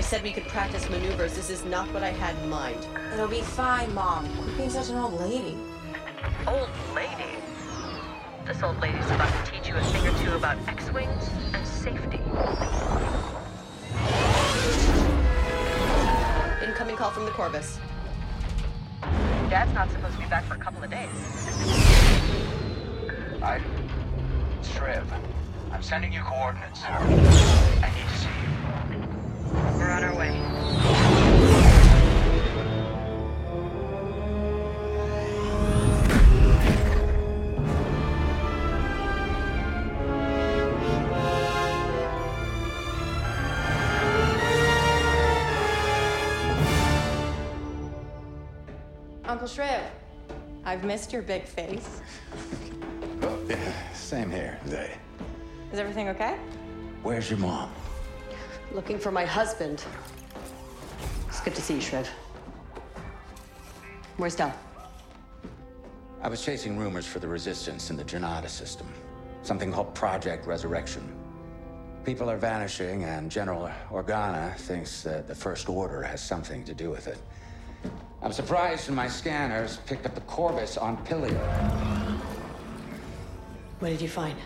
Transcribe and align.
I 0.00 0.02
said 0.02 0.22
we 0.22 0.32
could 0.32 0.48
practice 0.48 0.88
maneuvers, 0.88 1.34
this 1.34 1.50
is 1.50 1.62
not 1.66 1.92
what 1.92 2.02
I 2.02 2.08
had 2.08 2.34
in 2.42 2.48
mind. 2.48 2.86
It'll 3.12 3.28
be 3.28 3.42
fine, 3.42 3.94
Mom. 3.94 4.26
Quit 4.38 4.56
being 4.56 4.70
such 4.70 4.88
an 4.88 4.96
old 4.96 5.20
lady. 5.20 5.58
Old 6.46 6.70
lady? 6.94 7.36
This 8.46 8.62
old 8.62 8.80
lady's 8.80 9.04
about 9.10 9.28
to 9.44 9.52
teach 9.52 9.68
you 9.68 9.74
a 9.76 9.84
thing 9.84 10.08
or 10.08 10.18
two 10.24 10.34
about 10.36 10.56
X-Wings 10.66 11.28
and 11.52 11.66
safety. 11.66 12.16
Incoming 16.64 16.96
call 16.96 17.10
from 17.10 17.26
the 17.26 17.32
Corvus. 17.32 17.78
Dad's 19.50 19.74
not 19.74 19.90
supposed 19.90 20.14
to 20.14 20.22
be 20.22 20.28
back 20.30 20.44
for 20.44 20.54
a 20.54 20.58
couple 20.58 20.82
of 20.82 20.90
days. 20.90 21.10
I... 23.42 23.60
Shriv. 24.62 25.04
I'm 25.70 25.82
sending 25.82 26.10
you 26.10 26.22
coordinates. 26.22 26.80
I 26.84 27.92
need 27.94 28.08
to 28.08 28.16
see 28.16 28.28
you. 28.28 28.79
We're 29.52 29.90
on 29.90 30.04
our 30.04 30.16
way. 30.16 30.30
Uncle 49.24 49.46
Shriv, 49.46 49.82
I've 50.64 50.84
missed 50.84 51.12
your 51.12 51.22
big 51.22 51.44
face. 51.44 52.00
Oh, 53.22 53.38
yeah, 53.48 53.56
same 53.92 54.30
here, 54.30 54.58
Zay. 54.66 54.96
Is 55.72 55.78
everything 55.78 56.08
okay? 56.08 56.36
Where's 57.02 57.30
your 57.30 57.38
mom? 57.38 57.70
Looking 58.72 58.98
for 59.00 59.10
my 59.10 59.24
husband. 59.24 59.84
It's 61.26 61.40
good 61.40 61.56
to 61.56 61.60
see 61.60 61.74
you, 61.74 61.80
Shriv. 61.80 62.06
Where's 64.16 64.36
Del? 64.36 64.54
I 66.22 66.28
was 66.28 66.44
chasing 66.44 66.78
rumors 66.78 67.04
for 67.04 67.18
the 67.18 67.26
resistance 67.26 67.90
in 67.90 67.96
the 67.96 68.04
Janata 68.04 68.48
system. 68.48 68.86
Something 69.42 69.72
called 69.72 69.92
Project 69.94 70.46
Resurrection. 70.46 71.16
People 72.04 72.30
are 72.30 72.36
vanishing, 72.36 73.04
and 73.04 73.28
General 73.30 73.70
Organa 73.90 74.54
thinks 74.56 75.02
that 75.02 75.26
the 75.26 75.34
First 75.34 75.68
Order 75.68 76.02
has 76.02 76.22
something 76.22 76.62
to 76.64 76.74
do 76.74 76.90
with 76.90 77.08
it. 77.08 77.18
I'm 78.22 78.32
surprised 78.32 78.86
when 78.86 78.94
my 78.94 79.08
scanners 79.08 79.78
picked 79.86 80.06
up 80.06 80.14
the 80.14 80.20
Corvus 80.22 80.76
on 80.76 80.96
Pillio. 81.06 81.38
What 83.80 83.88
did 83.88 84.00
you 84.00 84.08
find? 84.08 84.36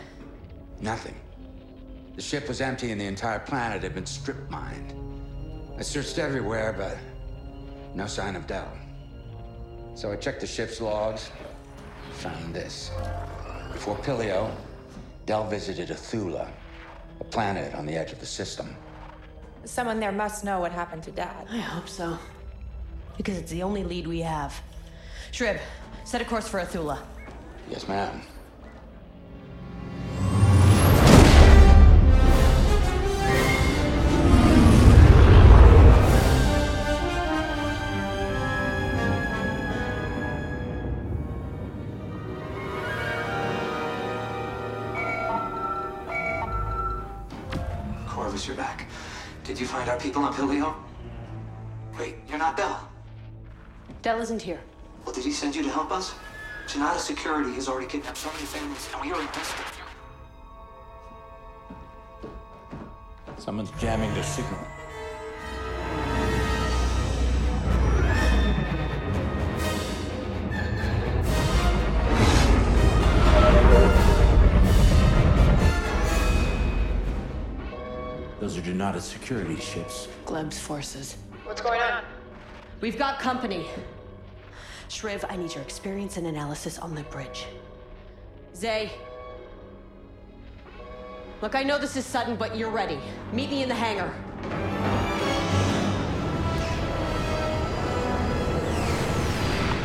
Nothing. 0.80 1.14
The 2.16 2.22
ship 2.22 2.48
was 2.48 2.60
empty 2.60 2.92
and 2.92 3.00
the 3.00 3.06
entire 3.06 3.40
planet 3.40 3.82
had 3.82 3.94
been 3.94 4.06
strip 4.06 4.48
mined. 4.48 4.94
I 5.76 5.82
searched 5.82 6.18
everywhere, 6.18 6.72
but 6.76 6.96
no 7.94 8.06
sign 8.06 8.36
of 8.36 8.46
Del. 8.46 8.70
So 9.94 10.12
I 10.12 10.16
checked 10.16 10.40
the 10.40 10.46
ship's 10.46 10.80
logs, 10.80 11.30
found 12.12 12.54
this. 12.54 12.90
Before 13.72 13.96
Pillio, 13.96 14.54
Del 15.26 15.48
visited 15.48 15.90
Athula, 15.90 16.48
a 17.20 17.24
planet 17.24 17.74
on 17.74 17.86
the 17.86 17.94
edge 17.94 18.12
of 18.12 18.20
the 18.20 18.26
system. 18.26 18.76
Someone 19.64 19.98
there 19.98 20.12
must 20.12 20.44
know 20.44 20.60
what 20.60 20.70
happened 20.70 21.02
to 21.04 21.10
Dad. 21.10 21.46
I 21.50 21.58
hope 21.58 21.88
so. 21.88 22.18
Because 23.16 23.38
it's 23.38 23.50
the 23.50 23.62
only 23.62 23.82
lead 23.82 24.06
we 24.06 24.20
have. 24.20 24.60
Shriv, 25.32 25.58
set 26.04 26.20
a 26.20 26.24
course 26.24 26.46
for 26.46 26.60
Athula. 26.60 27.00
Yes, 27.68 27.88
ma'am. 27.88 28.20
People 50.04 50.22
on 50.24 50.34
Pillio? 50.34 50.74
Wait, 51.98 52.16
you're 52.28 52.36
not 52.36 52.58
Del. 52.58 52.78
Dell 54.02 54.20
isn't 54.20 54.42
here. 54.42 54.60
Well, 55.02 55.14
did 55.14 55.24
he 55.24 55.30
send 55.30 55.56
you 55.56 55.62
to 55.62 55.70
help 55.70 55.90
us? 55.90 56.12
Janata 56.66 56.98
Security 56.98 57.54
has 57.54 57.68
already 57.68 57.86
kidnapped 57.86 58.18
so 58.18 58.30
many 58.32 58.44
families, 58.44 58.86
and 58.92 59.00
we 59.00 59.10
are 59.12 59.18
in 59.18 59.26
desperate. 59.28 59.66
Someone's 63.38 63.70
jamming 63.80 64.12
their 64.12 64.24
signal. 64.24 64.73
Those 78.44 78.58
are 78.58 78.60
Janata 78.60 79.00
security 79.00 79.56
ships. 79.56 80.06
Gleb's 80.26 80.58
forces. 80.58 81.16
What's 81.44 81.62
going 81.62 81.80
on? 81.80 82.04
We've 82.82 82.98
got 82.98 83.18
company. 83.18 83.66
Shriv, 84.90 85.24
I 85.30 85.36
need 85.36 85.54
your 85.54 85.62
experience 85.62 86.18
and 86.18 86.26
analysis 86.26 86.78
on 86.78 86.94
the 86.94 87.04
bridge. 87.04 87.46
Zay. 88.54 88.92
Look, 91.40 91.54
I 91.54 91.62
know 91.62 91.78
this 91.78 91.96
is 91.96 92.04
sudden, 92.04 92.36
but 92.36 92.54
you're 92.54 92.68
ready. 92.68 92.98
Meet 93.32 93.48
me 93.48 93.62
in 93.62 93.68
the 93.70 93.74
hangar. 93.74 94.12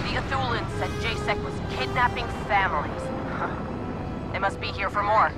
The 0.04 0.20
Athulans 0.20 0.70
said 0.80 0.90
JSEC 1.00 1.42
was 1.46 1.54
kidnapping 1.78 2.28
families. 2.50 3.02
Huh. 3.38 3.56
They 4.34 4.40
must 4.40 4.60
be 4.60 4.68
here 4.68 4.90
for 4.90 5.02
more. 5.02 5.32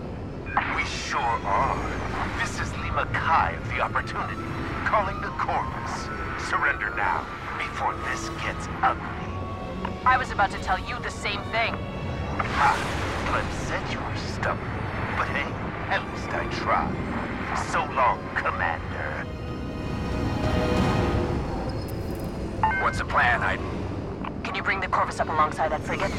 We 0.52 0.84
sure 0.84 1.22
are. 1.22 2.38
This 2.38 2.60
is 2.60 2.70
Lima 2.80 3.08
Kai 3.14 3.52
of 3.52 3.70
the 3.70 3.80
Opportunity, 3.80 4.36
calling 4.86 5.16
the 5.22 5.30
Corvus. 5.40 6.10
Surrender 6.50 6.94
now, 6.98 7.26
before 7.58 7.96
this 8.10 8.28
gets 8.44 8.68
ugly. 8.82 9.32
I 10.06 10.18
was 10.18 10.32
about 10.32 10.52
to 10.52 10.58
tell 10.60 10.78
you 10.78 11.00
the 11.00 11.10
same 11.10 11.42
thing. 11.56 11.74
Ha! 12.36 12.76
Clem 13.28 13.48
said 13.64 13.94
you 13.94 14.00
were 14.00 14.16
stubborn, 14.36 14.68
but 15.16 15.30
hey, 15.30 15.48
at 15.88 16.04
least 16.12 16.28
I 16.34 16.44
tried. 16.60 17.00
So 17.72 17.86
long, 17.96 18.20
Commander. 18.36 19.26
What's 22.84 22.98
the 22.98 23.06
plan? 23.06 23.42
I... 23.42 23.56
Can 24.44 24.56
you 24.56 24.64
bring 24.64 24.82
the 24.82 24.90
Corvus 24.90 25.22
up 25.22 25.30
alongside 25.30 25.72
that 25.72 25.82
frigate? 25.82 26.12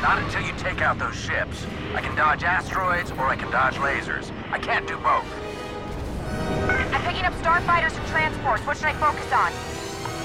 Not 0.00 0.22
until 0.22 0.40
you 0.40 0.54
take 0.56 0.80
out 0.80 0.98
those 0.98 1.16
ships. 1.16 1.66
I 1.94 2.00
can 2.02 2.14
dodge 2.14 2.44
asteroids 2.44 3.10
or 3.12 3.26
I 3.26 3.36
can 3.36 3.50
dodge 3.50 3.74
lasers. 3.74 4.30
I 4.50 4.58
can't 4.58 4.86
do 4.86 4.96
both. 4.98 5.24
I'm 6.92 7.02
picking 7.02 7.24
up 7.24 7.32
starfighters 7.34 7.96
and 7.98 8.06
transports. 8.08 8.64
What 8.66 8.76
should 8.76 8.86
I 8.86 8.92
focus 8.94 9.32
on? 9.32 9.52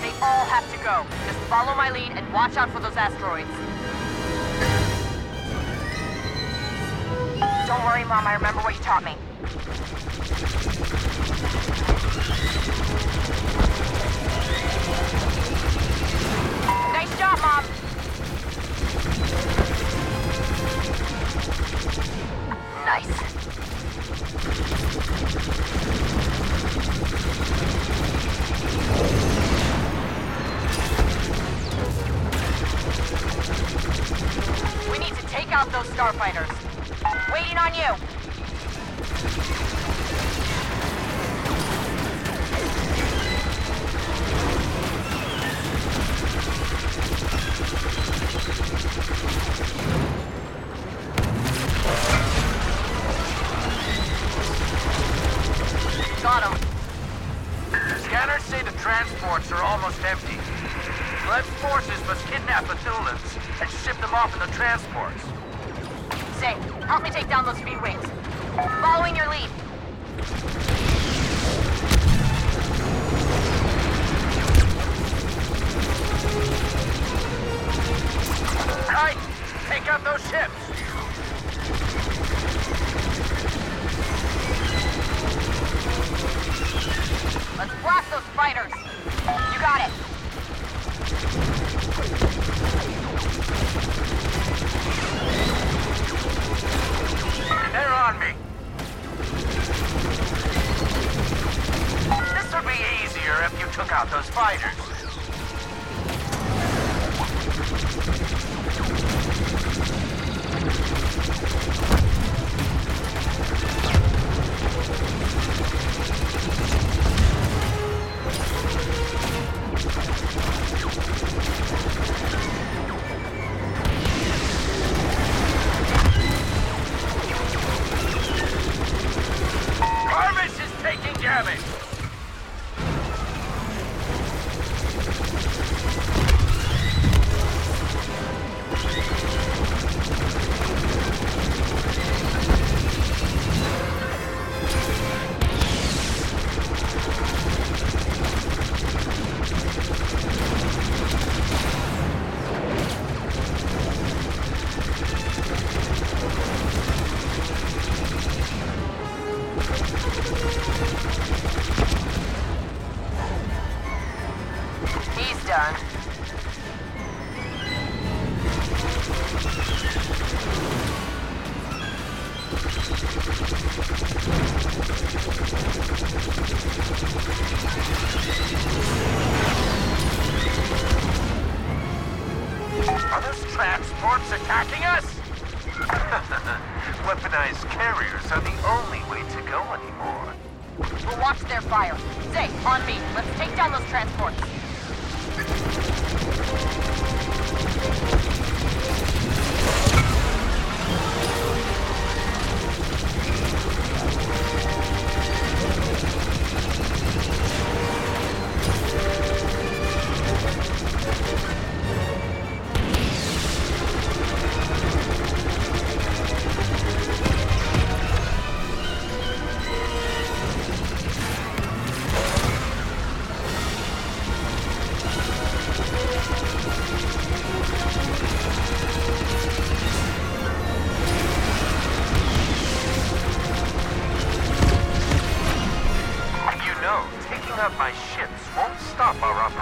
They 0.01 0.11
all 0.21 0.45
have 0.45 0.69
to 0.71 0.77
go. 0.83 1.05
Just 1.25 1.39
follow 1.47 1.73
my 1.75 1.89
lead 1.89 2.11
and 2.11 2.33
watch 2.33 2.57
out 2.57 2.69
for 2.71 2.79
those 2.79 2.95
asteroids. 2.97 3.49
Don't 7.67 7.83
worry, 7.85 8.03
Mom. 8.03 8.27
I 8.27 8.33
remember 8.35 8.61
what 8.61 8.75
you 8.75 8.81
taught 8.81 9.03
me. 9.05 9.15
Nice 16.93 17.17
job, 17.17 17.39
Mom. 17.39 17.82
We 21.93 21.99
need 34.99 35.13
to 35.13 35.25
take 35.27 35.51
out 35.51 35.71
those 35.71 35.85
starfighters. 35.87 36.49
Waiting 37.31 37.57
on 37.57 37.75
you. 37.75 38.12
transports 58.83 59.49
are 59.49 59.63
almost 59.63 59.97
empty. 60.03 60.35
Blood 61.23 61.45
forces 61.63 62.05
must 62.05 62.27
kidnap 62.27 62.67
the 62.67 62.73
Thulans 62.83 63.61
and 63.61 63.69
ship 63.69 63.95
them 64.01 64.13
off 64.13 64.33
in 64.33 64.41
the 64.41 64.53
transports. 64.57 65.23
Zay, 66.41 66.57
help 66.85 67.01
me 67.01 67.09
take 67.09 67.29
down 67.29 67.45
those 67.45 67.55
speed 67.55 67.81
wings. 67.81 68.03
Following 68.81 69.15
your 69.15 69.29
lead. 69.29 69.49
Right, 78.89 79.17
take 79.69 79.87
out 79.87 80.03
those 80.03 80.21
ships. 80.29 80.73
Fighters. 88.35 88.71
You 88.73 89.59
got 89.59 89.81
it. 89.81 89.91
They're 97.71 97.93
on 97.93 98.19
me. 98.19 98.33
This 102.33 102.53
would 102.53 102.65
be 102.65 102.79
easier 103.03 103.43
if 103.43 103.59
you 103.59 103.67
took 103.71 103.91
out 103.91 104.09
those 104.09 104.29
fighters. 104.29 104.93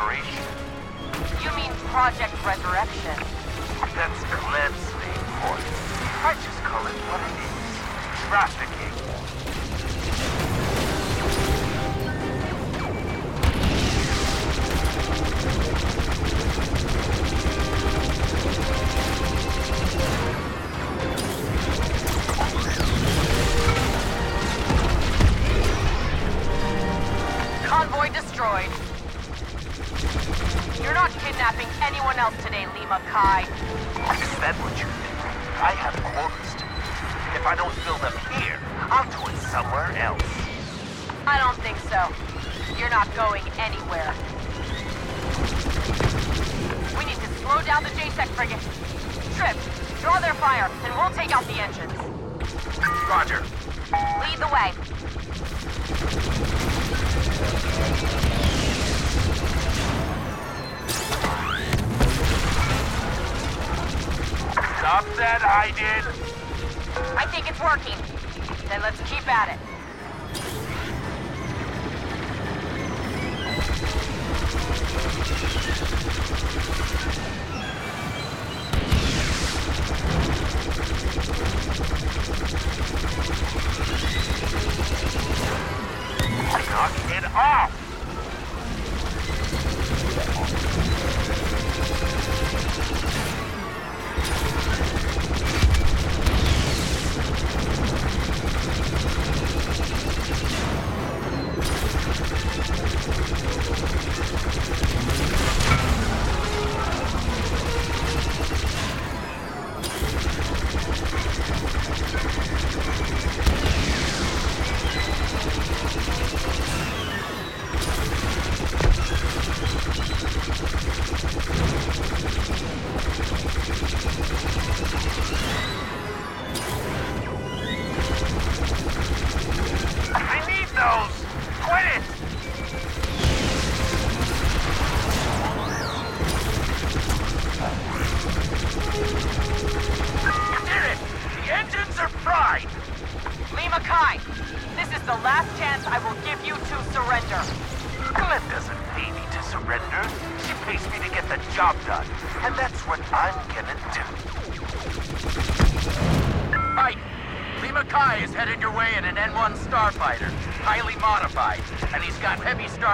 Operation. 0.01 0.43
You 1.43 1.51
mean 1.55 1.71
Project 1.93 2.33
Resurrection? 2.45 3.17
That's 3.93 4.23
for 5.41 5.53
it. 5.57 5.65
I 6.23 6.33
just 6.41 6.63
call 6.63 6.85
it 6.87 6.93
what 7.05 7.21
it 7.21 7.37
is. 7.37 7.61
Trafficking. 8.29 8.80
Today, 32.91 32.99
Lima 32.99 32.99
Kai. 33.09 33.41
Is 33.41 34.39
that 34.39 34.55
what 34.59 34.73
you 34.79 34.85
think? 34.85 35.15
I 35.61 35.71
have 35.79 35.95
orders 36.19 36.55
to 36.59 36.65
meet. 36.65 37.39
If 37.39 37.45
I 37.45 37.55
don't 37.55 37.73
fill 37.85 37.97
them 37.97 38.13
here, 38.41 38.59
I'll 38.89 39.07
do 39.07 39.31
it 39.31 39.37
somewhere 39.47 39.95
else. 39.95 40.23
I 41.25 41.37
don't 41.39 41.57
think 41.63 41.77
so. 41.87 42.11
You're 42.77 42.89
not 42.89 43.07
going 43.15 43.43
anywhere. 43.59 44.13
We 46.97 47.05
need 47.05 47.19
to 47.21 47.29
slow 47.39 47.61
down 47.63 47.83
the 47.83 47.89
JSEC 47.95 48.27
frigate. 48.35 48.59
Trip, 49.37 49.55
draw 50.01 50.19
their 50.19 50.33
fire, 50.35 50.69
and 50.83 50.93
we'll 50.95 51.15
take 51.15 51.31
out 51.31 51.45
the 51.47 51.61
engines. 51.61 51.93
Roger. 53.07 53.43
Lead 54.19 54.39
the 54.39 54.49
way. 54.51 54.71
Stop 64.81 65.05
that, 65.15 65.43
I 65.43 65.69
did. 65.77 66.03
I 67.15 67.27
think 67.27 67.47
it's 67.47 67.59
working. 67.61 67.93
Then 68.67 68.81
let's 68.81 68.99
keep 69.01 69.27
at 69.27 69.53
it. 69.53 69.59
Knock 75.43 75.60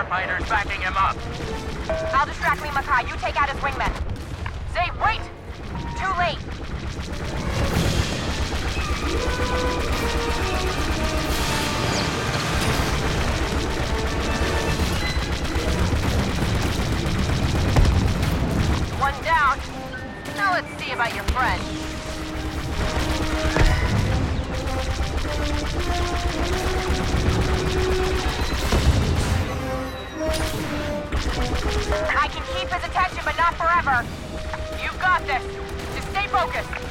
starfighters 0.08 0.48
backing 0.50 0.82
him 0.82 0.96
up. 0.96 1.16
I'll 2.14 2.26
distract 2.26 2.62
Lima 2.62 2.82
Kai. 2.82 3.02
You 3.02 3.16
take 3.18 3.40
out 3.40 3.50
his 3.50 3.60
wingmen. 3.60 3.92
Zay, 4.74 4.90
wait! 5.04 5.22
Too 5.98 6.14
late. 6.18 6.38
One 19.00 19.24
down. 19.24 19.60
Now 20.36 20.54
let's 20.54 20.84
see 20.84 20.92
about 20.92 21.16
your 21.16 21.24
friend. 21.26 21.88
I 30.40 32.28
can 32.28 32.44
keep 32.54 32.70
his 32.70 32.84
attention, 32.84 33.22
but 33.26 33.36
not 33.38 33.56
forever. 33.56 34.06
You've 34.82 35.00
got 35.00 35.26
this. 35.26 35.44
Just 35.96 36.10
stay 36.12 36.28
focused. 36.28 36.88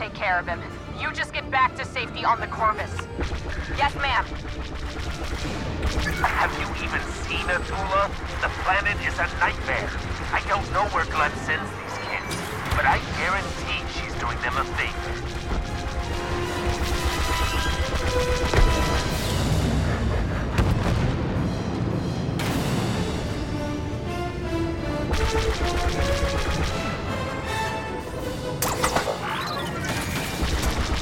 Take 0.00 0.14
care 0.14 0.38
of 0.38 0.46
him. 0.46 0.62
You 0.98 1.12
just 1.12 1.34
get 1.34 1.50
back 1.50 1.76
to 1.76 1.84
safety 1.84 2.24
on 2.24 2.40
the 2.40 2.46
Corvus. 2.46 2.90
Yes, 3.76 3.94
ma'am. 3.96 4.24
Have 6.24 6.50
you 6.58 6.66
even 6.82 7.02
seen 7.20 7.44
Athula? 7.44 8.08
The 8.40 8.48
planet 8.64 8.96
is 9.06 9.18
a 9.18 9.26
nightmare. 9.38 9.90
I 10.32 10.40
don't 10.48 10.72
know 10.72 10.88
where 10.96 11.04
Glenn 11.04 11.30
sends 11.44 11.68
these 11.68 11.98
kids, 12.08 12.34
but 12.74 12.86
I 12.86 12.98
guarantee 13.18 13.84
she's 13.92 14.14
doing 14.18 14.40
them 14.40 14.56
a 14.56 14.64
favor. 14.80 15.20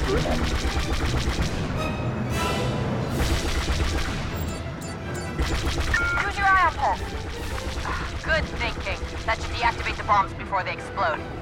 Who's 0.09 0.25
your 6.35 6.47
ion 6.47 6.73
pulse? 6.73 6.99
Ah, 7.85 8.19
good 8.23 8.43
thinking. 8.57 8.97
That 9.27 9.37
should 9.39 9.51
deactivate 9.51 9.97
the 9.97 10.03
bombs 10.05 10.33
before 10.33 10.63
they 10.63 10.73
explode. 10.73 11.38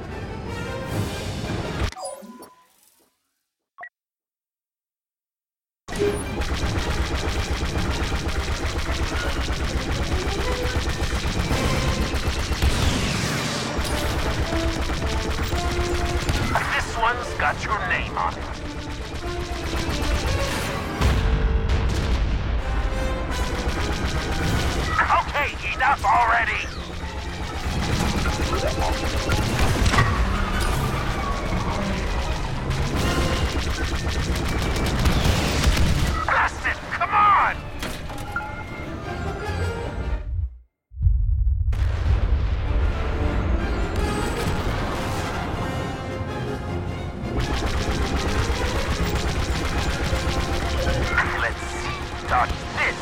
See. 52.27 52.33
Dodge 52.33 52.49
this. 52.49 52.95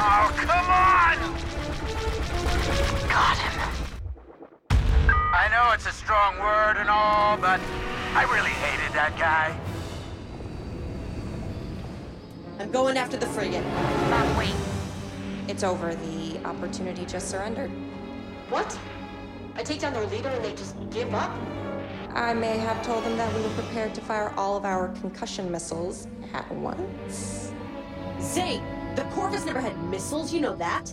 Oh, 0.00 0.32
come 0.36 0.70
on! 0.70 1.16
Got 3.08 3.38
him. 3.38 3.60
I 5.10 5.48
know 5.50 5.72
it's 5.72 5.86
a 5.86 5.92
strong 5.92 6.38
word 6.38 6.76
and 6.76 6.88
all, 6.88 7.36
but 7.36 7.60
I 8.14 8.24
really 8.24 8.50
hated 8.50 8.94
that 8.94 9.16
guy. 9.18 9.58
I'm 12.58 12.70
going 12.72 12.96
after 12.96 13.16
the 13.16 13.26
frigate. 13.26 13.64
Mom, 14.10 14.36
wait. 14.36 14.54
It's 15.46 15.62
over. 15.62 15.94
The 15.94 16.38
opportunity 16.44 17.06
just 17.06 17.28
surrendered. 17.30 17.70
What? 18.50 18.78
I 19.54 19.62
take 19.62 19.80
down 19.80 19.92
their 19.92 20.06
leader 20.06 20.28
and 20.28 20.44
they 20.44 20.52
just 20.52 20.76
give 20.90 21.12
up? 21.14 21.30
I 22.18 22.34
may 22.34 22.58
have 22.58 22.84
told 22.84 23.04
them 23.04 23.16
that 23.16 23.32
we 23.32 23.42
were 23.42 23.48
prepared 23.50 23.94
to 23.94 24.00
fire 24.00 24.34
all 24.36 24.56
of 24.56 24.64
our 24.64 24.88
concussion 25.00 25.52
missiles 25.52 26.08
at 26.34 26.50
once. 26.50 27.52
Zay, 28.20 28.60
the 28.96 29.04
Corvus 29.14 29.46
never 29.46 29.60
had 29.60 29.80
missiles, 29.84 30.34
you 30.34 30.40
know 30.40 30.56
that? 30.56 30.92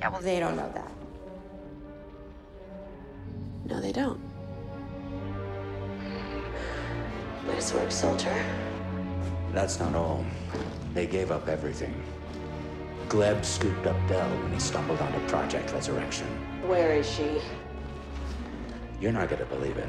Yeah, 0.00 0.08
well, 0.08 0.20
they 0.20 0.40
don't 0.40 0.56
know 0.56 0.70
that. 0.74 0.90
No, 3.66 3.80
they 3.80 3.92
don't. 3.92 4.20
Nice 7.46 7.72
work, 7.72 7.92
soldier. 7.92 8.44
That's 9.52 9.78
not 9.78 9.94
all. 9.94 10.26
They 10.92 11.06
gave 11.06 11.30
up 11.30 11.46
everything. 11.46 11.94
Gleb 13.08 13.44
scooped 13.44 13.86
up 13.86 14.08
Del 14.08 14.28
when 14.42 14.52
he 14.52 14.58
stumbled 14.58 15.00
onto 15.00 15.20
Project 15.28 15.72
Resurrection. 15.72 16.26
Where 16.66 16.94
is 16.94 17.08
she? 17.08 17.40
You're 19.00 19.12
not 19.12 19.28
gonna 19.28 19.44
believe 19.44 19.76
it. 19.76 19.88